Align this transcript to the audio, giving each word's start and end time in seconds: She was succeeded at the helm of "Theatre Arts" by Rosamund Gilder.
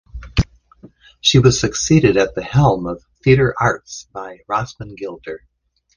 She 1.19 1.37
was 1.37 1.59
succeeded 1.59 2.17
at 2.17 2.33
the 2.33 2.41
helm 2.41 2.87
of 2.87 3.05
"Theatre 3.23 3.53
Arts" 3.61 4.07
by 4.11 4.39
Rosamund 4.47 4.97
Gilder. 4.97 5.45